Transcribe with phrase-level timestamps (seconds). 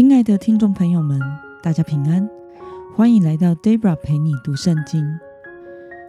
[0.00, 1.20] 亲爱的听众朋友们，
[1.62, 2.26] 大家平安，
[2.96, 5.06] 欢迎来到 Debra 陪你读圣经。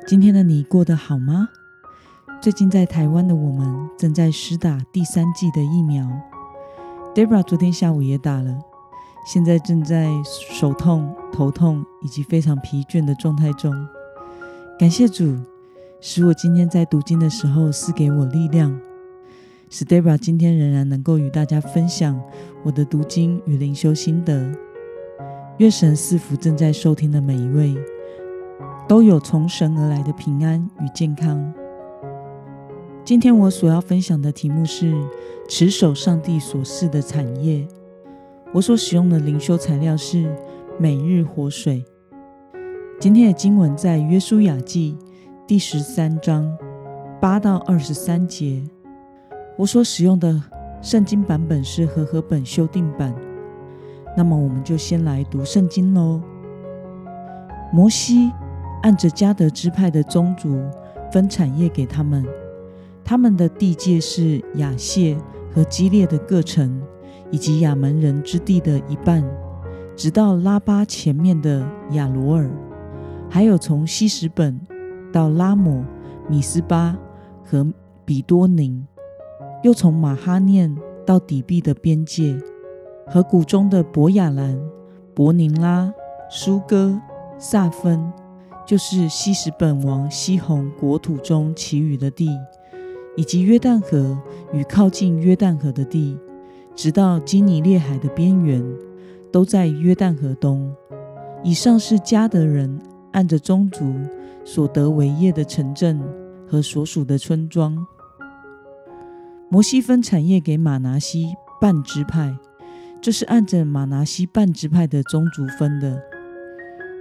[0.08, 1.50] 今天的你过得好吗？
[2.42, 6.10] 最近在台湾的我们正在施打第三季的疫苗
[7.14, 8.62] ，Debra 昨天下午也打了，
[9.26, 13.76] 现在正在手痛、头痛以及非常疲倦的状态中。
[14.80, 15.38] 感谢主，
[16.00, 18.74] 使我今天在读经的时候赐给我力量。
[19.74, 22.22] 使 Debra 今天仍然能够与大家分享
[22.62, 24.52] 我的读经与灵修心得。
[25.60, 27.74] 愿神赐福正在收听的每一位，
[28.86, 31.54] 都有从神而来的平安与健康。
[33.06, 34.94] 今天我所要分享的题目是
[35.48, 37.66] 持守上帝所赐的产业。
[38.52, 40.30] 我所使用的灵修材料是
[40.78, 41.86] 每日活水。
[43.00, 44.98] 今天的经文在约书亚记
[45.48, 46.58] 第十三章
[47.22, 48.62] 八到二十三节。
[49.62, 50.42] 我所使用的
[50.82, 53.14] 圣经版本是和合本修订版。
[54.18, 56.20] 那么，我们就先来读圣经喽。
[57.72, 58.32] 摩西
[58.82, 60.60] 按着迦德支派的宗族
[61.12, 62.26] 分产业给他们，
[63.04, 65.16] 他们的地界是雅谢
[65.54, 66.82] 和基列的各城，
[67.30, 69.24] 以及亚门人之地的一半，
[69.96, 72.50] 直到拉巴前面的亚罗尔，
[73.30, 74.60] 还有从西什本
[75.14, 75.86] 到拉姆、
[76.28, 76.98] 米斯巴
[77.46, 77.72] 和
[78.04, 78.84] 比多宁。
[79.64, 82.36] 又从马哈念到底壁的边界，
[83.08, 84.60] 河谷中的博雅兰、
[85.14, 85.94] 伯宁拉、
[86.30, 87.00] 舒哥、
[87.38, 88.12] 萨芬，
[88.66, 92.30] 就是西什本王西宏国土中其余的地，
[93.16, 94.18] 以及约旦河
[94.52, 96.18] 与靠近约旦河的地，
[96.76, 98.64] 直到基尼列海的边缘，
[99.32, 100.74] 都在约旦河东。
[101.44, 102.80] 以上是加德人
[103.12, 103.94] 按着宗族
[104.44, 106.02] 所得为业的城镇
[106.48, 107.76] 和所属的村庄。
[109.54, 112.38] 摩西分产业给马拿西半支派，
[113.02, 116.02] 这是按着马拿西半支派的宗族分的。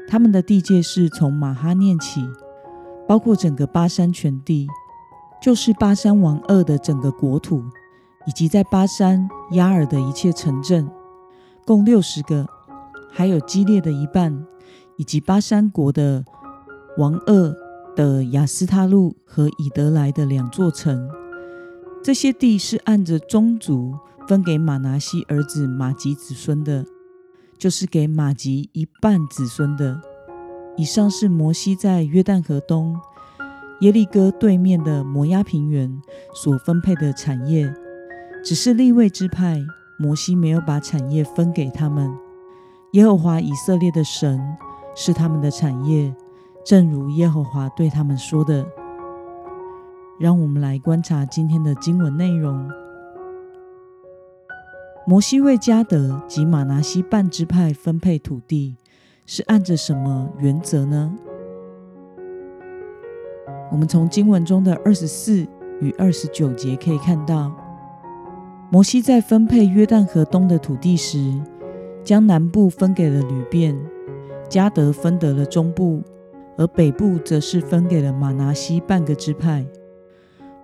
[0.09, 2.29] 他们的地界是从马哈念起，
[3.07, 4.67] 包括整个巴山全地，
[5.41, 7.63] 就是巴山王二的整个国土，
[8.27, 10.91] 以及在巴山亚尔的一切城镇，
[11.65, 12.49] 共六十个，
[13.13, 14.45] 还有基列的一半，
[14.97, 16.25] 以及巴山国的
[16.99, 17.55] 王二
[17.95, 21.09] 的雅斯他路和以德来的两座城。
[22.03, 23.95] 这些地是按着宗族
[24.27, 26.87] 分给马拿西儿子马吉子孙的，
[27.59, 30.01] 就是给马吉一半子孙的。
[30.77, 32.99] 以上是摩西在约旦河东
[33.81, 36.01] 耶利哥对面的摩押平原
[36.35, 37.71] 所分配的产业，
[38.43, 39.61] 只是立位之派，
[39.99, 42.11] 摩西没有把产业分给他们。
[42.93, 44.41] 耶和华以色列的神
[44.95, 46.15] 是他们的产业，
[46.65, 48.67] 正如耶和华对他们说的。
[50.21, 52.71] 让我们来观察今天的经文内容。
[55.07, 58.77] 摩西为加德及马拿西半支派分配土地，
[59.25, 61.11] 是按着什么原则呢？
[63.73, 65.47] 我们从经文中的二十四
[65.81, 67.51] 与二十九节可以看到，
[68.71, 71.41] 摩西在分配约旦河东的土地时，
[72.05, 73.75] 将南部分给了吕便，
[74.51, 76.03] 加德分得了中部，
[76.59, 79.65] 而北部则是分给了马拿西半个支派。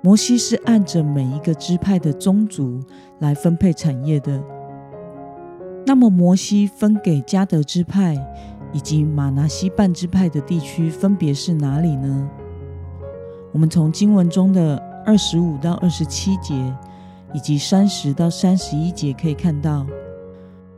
[0.06, 2.78] 摩西是按着每一个支派的宗族
[3.18, 4.40] 来分配产业的。
[5.84, 8.16] 那么，摩西分给加德支派
[8.72, 12.30] 以及马拿西半支派的地区分别是哪里呢？
[13.50, 16.54] 我们从经文中的二十五到二十七节
[17.34, 19.84] 以及三十到三十一节可以看到，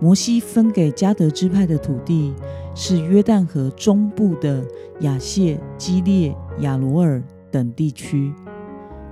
[0.01, 2.35] 摩西分给加德支派的土地
[2.75, 4.65] 是约旦河中部的
[5.01, 8.33] 亚谢、基列、亚罗尔等地区。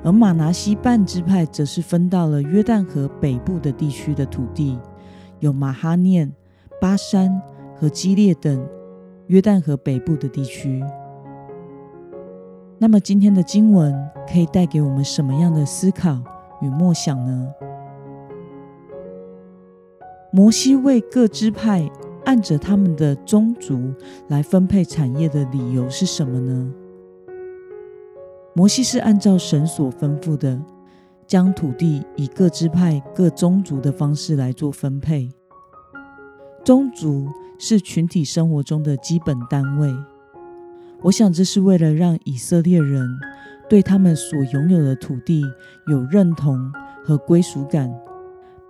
[0.04, 4.78] 而马拿西半支派则是分到了约旦河北部的地区的土地，
[5.40, 6.32] 有马哈念、
[6.80, 7.42] 巴山
[7.74, 8.66] 和基列等
[9.26, 10.82] 约旦河北部的地区。
[12.78, 13.94] 那么今天的经文
[14.30, 16.22] 可以带给我们什么样的思考
[16.60, 17.52] 与默想呢？
[20.31, 21.90] 摩西为各支派
[22.26, 23.94] 按着他们的宗族
[24.28, 26.72] 来分配产业的理由是什么呢？
[28.56, 30.58] 摩西是按照神所吩咐的，
[31.26, 35.31] 将土地以各支派、各宗族的方式来做分配。
[36.64, 39.94] 宗族是群体生活中的基本单位。
[41.03, 43.06] 我想，这是为了让以色列人
[43.69, 45.44] 对他们所拥有的土地
[45.88, 46.73] 有认同
[47.05, 47.94] 和归属感，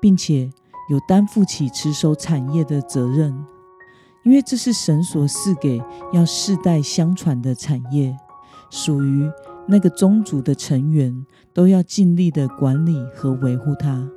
[0.00, 0.50] 并且
[0.90, 3.32] 有担负起持守产业的责任，
[4.24, 5.80] 因为这是神所赐给
[6.12, 8.16] 要世代相传的产业，
[8.68, 9.30] 属于。
[9.68, 14.08] 那个宗族的成员都要尽力的管理和维护它。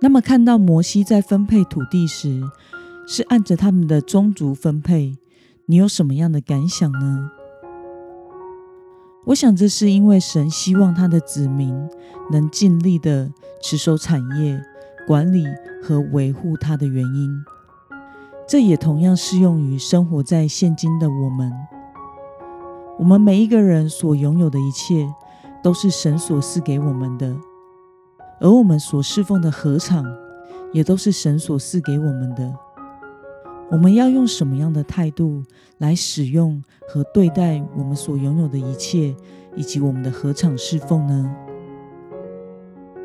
[0.00, 2.42] 那么，看到摩西在分配土地时，
[3.06, 5.16] 是按着他们的宗族分配，
[5.66, 7.30] 你有什么样的感想呢？
[9.26, 11.74] 我想，这是因为神希望他的子民
[12.30, 14.62] 能尽力的持守产业、
[15.06, 15.44] 管理
[15.82, 17.44] 和维护它的原因。
[18.48, 21.52] 这也同样适用于生活在现今的我们。
[22.96, 25.12] 我们每一个人所拥有的一切，
[25.62, 27.36] 都是神所赐给我们的。
[28.40, 30.04] 而我们所侍奉的合场，
[30.72, 32.54] 也都是神所赐给我们的。
[33.68, 35.42] 我们要用什么样的态度
[35.78, 39.16] 来使用和对待我们所拥有的一切，
[39.56, 41.34] 以及我们的合场侍奉呢？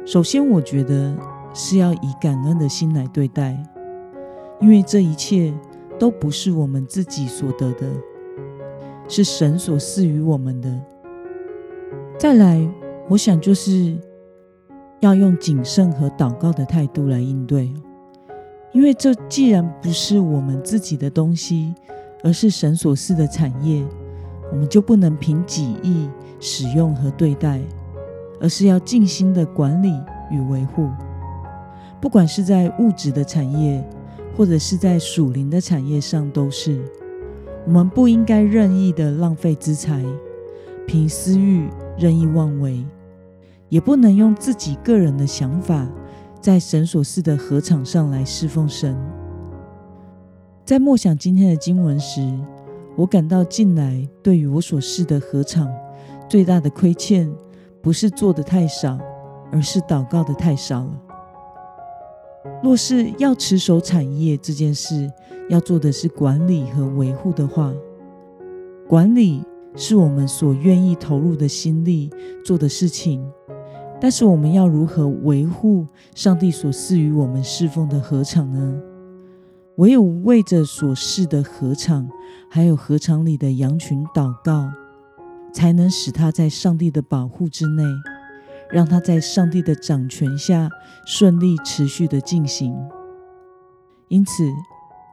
[0.06, 1.18] 首先，我觉得
[1.52, 3.58] 是要以感恩的心来对待，
[4.62, 5.54] 因为这一切
[6.00, 7.88] 都不是我们自己所得的，
[9.10, 10.80] 是神所赐予我们的。
[12.18, 12.66] 再来，
[13.10, 13.98] 我想就是。
[15.02, 17.74] 要用谨慎和祷告的态度来应对，
[18.72, 21.74] 因为这既然不是我们自己的东西，
[22.24, 23.84] 而是神所赐的产业，
[24.52, 26.08] 我们就不能凭己意
[26.40, 27.60] 使用和对待，
[28.40, 29.92] 而是要尽心的管理
[30.30, 30.88] 与维护。
[32.00, 33.84] 不管是在物质的产业，
[34.42, 36.82] 或者是在属灵的产业上，都是
[37.68, 40.04] 我们不应该任意的浪费资财，
[40.88, 42.84] 凭私欲任意妄为。
[43.70, 45.88] 也不能用自己个人的想法，
[46.42, 48.98] 在神所赐的合场上来侍奉神。
[50.66, 52.36] 在默想今天的经文时，
[52.96, 55.72] 我感到近来对于我所侍的合场
[56.28, 57.32] 最大的亏欠，
[57.80, 58.98] 不是做的太少，
[59.52, 61.02] 而是祷告的太少了。
[62.64, 65.12] 若是要持守产业这件事，
[65.50, 67.74] 要做的是管理和维护的话，
[68.88, 69.44] 管理
[69.76, 72.10] 是我们所愿意投入的心力
[72.44, 73.26] 做的事情。
[74.00, 75.86] 但是我们要如何维护
[76.16, 78.82] 上帝所赐予我们侍奉的合场呢？
[79.76, 82.10] 唯有为着所侍的合场，
[82.50, 84.72] 还有合场里的羊群祷告，
[85.54, 87.84] 才能使他在上帝的保护之内，
[88.72, 90.70] 让他在上帝的掌权下
[91.06, 92.76] 顺利持续的进行。
[94.08, 94.52] 因此，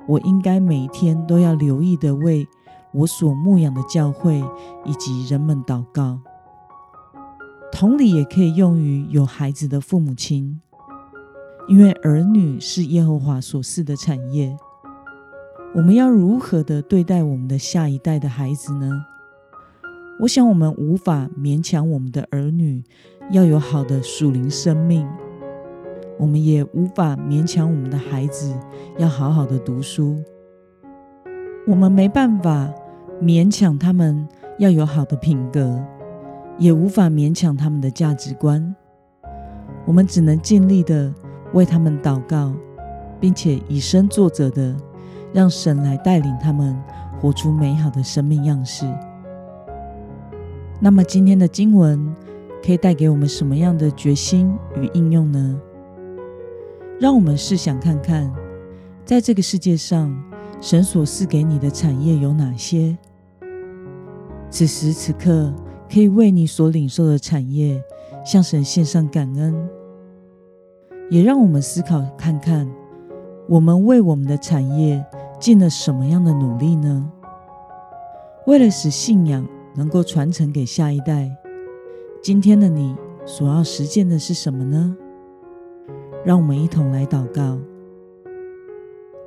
[0.07, 2.47] 我应该每天都要留意的为
[2.93, 4.43] 我所牧养的教会
[4.85, 6.21] 以及人们祷告。
[7.71, 10.61] 同理，也可以用于有孩子的父母亲，
[11.69, 14.57] 因为儿女是耶和华所赐的产业。
[15.75, 19.05] 我们要如何的对待我们的下一代的孩子呢？
[20.21, 22.83] 我想，我们无法勉强我们的儿女
[23.31, 25.07] 要有好的属灵生命，
[26.19, 28.55] 我们也无法勉强我们的孩子
[28.97, 30.17] 要好好的读书。
[31.67, 32.69] 我们没办法
[33.23, 34.27] 勉强他们
[34.59, 35.81] 要有好的品格。
[36.61, 38.75] 也无法勉强他们的价值观，
[39.87, 41.15] 我们只能尽力的
[41.53, 42.53] 为他们祷告，
[43.21, 44.75] 并且以身作则的
[45.33, 46.77] 让神来带领他们
[47.21, 48.93] 活出美好的生命样式。
[50.81, 52.13] 那么，今天的经文
[52.65, 55.61] 可以带给我们什么样的决心与应用呢？
[57.01, 58.33] 让我们试想看看，
[59.05, 60.15] 在这个世界上，
[60.61, 62.97] 神所赐给你的产业有哪些？
[64.51, 65.53] 此时此刻。
[65.91, 67.83] 可以为你所领受的产业
[68.23, 69.69] 向神献上感恩，
[71.09, 72.71] 也让我们思考看看，
[73.49, 75.03] 我们为我们的产业
[75.41, 77.11] 尽了什么样的努力呢？
[78.47, 81.35] 为了使信仰能够传承给下一代，
[82.21, 84.97] 今天的你所要实践的是什么呢？
[86.25, 87.59] 让我们一同来祷告，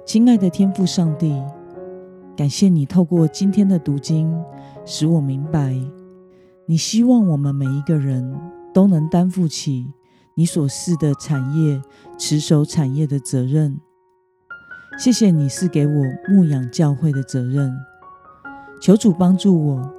[0.06, 1.42] 亲爱的天父上帝，
[2.36, 4.32] 感谢你透过今天的读经，
[4.86, 5.76] 使我明白。
[6.66, 8.38] 你希望我们每一个人
[8.74, 9.94] 都能担负起
[10.36, 11.82] 你所赐的产业、
[12.18, 13.80] 持守产业的责任。
[15.00, 17.74] 谢谢你赐给我牧养教会的责任。
[18.82, 19.94] 求主帮助我，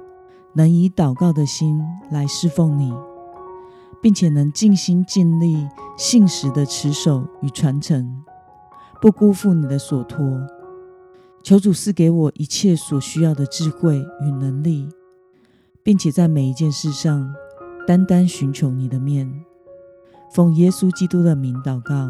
[0.53, 2.93] 能以祷告的心来侍奉你，
[4.01, 5.67] 并且能尽心尽力、
[5.97, 8.23] 信实的持守与传承，
[9.01, 10.39] 不辜负你的所托。
[11.43, 14.89] 求主赐给我一切所需要的智慧与能力。
[15.85, 17.35] 并且在每一件事上，
[17.85, 19.43] 单单寻求你的面，
[20.31, 22.09] 奉耶稣基督的名祷告，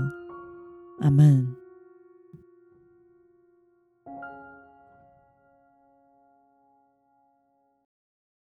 [1.00, 1.63] 阿门。